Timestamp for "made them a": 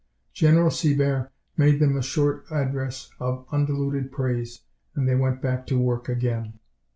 1.57-2.01